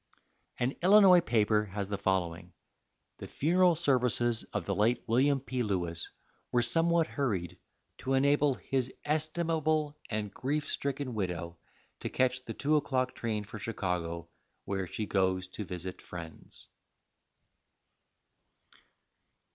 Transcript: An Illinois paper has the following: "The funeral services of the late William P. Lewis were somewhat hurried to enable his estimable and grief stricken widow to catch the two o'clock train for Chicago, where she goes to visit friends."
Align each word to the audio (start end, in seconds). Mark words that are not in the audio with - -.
An 0.57 0.73
Illinois 0.81 1.21
paper 1.21 1.65
has 1.65 1.87
the 1.89 1.97
following: 1.99 2.53
"The 3.19 3.27
funeral 3.27 3.75
services 3.75 4.43
of 4.45 4.65
the 4.65 4.73
late 4.73 5.03
William 5.05 5.39
P. 5.39 5.61
Lewis 5.61 6.09
were 6.51 6.63
somewhat 6.63 7.05
hurried 7.05 7.59
to 7.99 8.15
enable 8.15 8.55
his 8.55 8.91
estimable 9.05 9.99
and 10.09 10.33
grief 10.33 10.67
stricken 10.67 11.13
widow 11.13 11.59
to 11.99 12.09
catch 12.09 12.43
the 12.45 12.53
two 12.55 12.77
o'clock 12.77 13.13
train 13.13 13.43
for 13.43 13.59
Chicago, 13.59 14.29
where 14.65 14.87
she 14.87 15.05
goes 15.05 15.45
to 15.49 15.63
visit 15.65 16.01
friends." 16.01 16.67